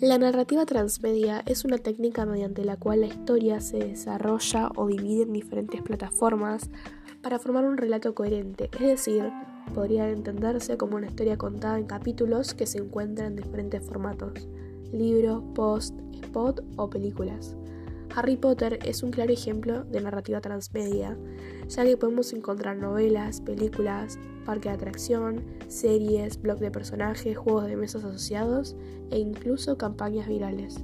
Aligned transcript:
La 0.00 0.16
narrativa 0.16 0.64
transmedia 0.64 1.42
es 1.44 1.64
una 1.64 1.76
técnica 1.76 2.24
mediante 2.24 2.64
la 2.64 2.76
cual 2.76 3.00
la 3.00 3.08
historia 3.08 3.60
se 3.60 3.78
desarrolla 3.78 4.70
o 4.76 4.86
divide 4.86 5.24
en 5.24 5.32
diferentes 5.32 5.82
plataformas 5.82 6.70
para 7.20 7.40
formar 7.40 7.64
un 7.64 7.76
relato 7.76 8.14
coherente, 8.14 8.70
es 8.74 8.86
decir, 8.86 9.28
podría 9.74 10.08
entenderse 10.08 10.76
como 10.76 10.94
una 10.94 11.08
historia 11.08 11.36
contada 11.36 11.80
en 11.80 11.86
capítulos 11.86 12.54
que 12.54 12.68
se 12.68 12.78
encuentran 12.78 13.32
en 13.32 13.36
diferentes 13.42 13.84
formatos, 13.84 14.48
libro, 14.92 15.42
post, 15.54 15.98
spot 16.22 16.62
o 16.76 16.88
películas. 16.88 17.56
Harry 18.18 18.36
Potter 18.36 18.80
es 18.84 19.04
un 19.04 19.12
claro 19.12 19.32
ejemplo 19.32 19.84
de 19.84 20.00
narrativa 20.00 20.40
transmedia, 20.40 21.16
ya 21.68 21.84
que 21.84 21.96
podemos 21.96 22.32
encontrar 22.32 22.76
novelas, 22.76 23.40
películas, 23.40 24.18
parque 24.44 24.70
de 24.70 24.74
atracción, 24.74 25.44
series, 25.68 26.42
blog 26.42 26.58
de 26.58 26.72
personajes, 26.72 27.38
juegos 27.38 27.66
de 27.66 27.76
mesas 27.76 28.02
asociados 28.02 28.74
e 29.12 29.20
incluso 29.20 29.78
campañas 29.78 30.26
virales. 30.26 30.80